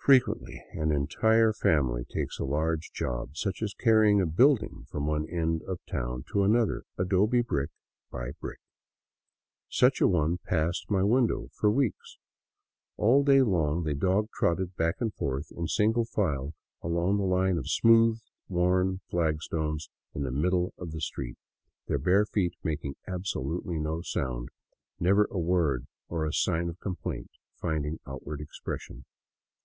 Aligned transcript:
Frequently 0.00 0.64
an 0.72 0.90
entire 0.90 1.52
family 1.52 2.02
takes 2.06 2.38
a 2.38 2.44
large 2.46 2.92
job, 2.92 3.36
such 3.36 3.60
as 3.60 3.74
carrying 3.74 4.22
a 4.22 4.26
building 4.26 4.86
from 4.88 5.06
one 5.06 5.28
end 5.28 5.60
of 5.64 5.84
town 5.84 6.24
to 6.32 6.44
another, 6.44 6.84
adobe 6.96 7.42
brick 7.42 7.68
by 8.10 8.30
brick. 8.40 8.58
Such 9.68 10.00
a 10.00 10.08
one 10.08 10.38
passed 10.38 10.90
my 10.90 11.02
window 11.04 11.48
for 11.52 11.70
weeks. 11.70 12.16
All 12.96 13.22
day 13.22 13.42
long 13.42 13.82
they 13.82 13.92
dog 13.92 14.30
trotted 14.32 14.76
back 14.76 14.94
and 14.98 15.12
forth 15.12 15.52
in 15.52 15.66
single 15.68 16.06
file 16.06 16.54
along 16.80 17.18
the 17.18 17.24
line 17.24 17.58
of 17.58 17.68
smooth 17.68 18.18
worn 18.48 19.02
flagstones 19.10 19.90
in 20.14 20.22
the 20.22 20.30
middle 20.30 20.72
of 20.78 20.92
the 20.92 21.02
street, 21.02 21.36
their 21.86 21.98
bare 21.98 22.24
feet 22.24 22.54
making 22.64 22.94
absolutely 23.06 23.78
no 23.78 24.00
sound, 24.00 24.48
never 24.98 25.28
a 25.30 25.38
word 25.38 25.86
or 26.08 26.24
a 26.24 26.32
sign 26.32 26.70
of 26.70 26.80
complaint 26.80 27.30
finding 27.60 27.98
outward 28.06 28.40
expression. 28.40 29.04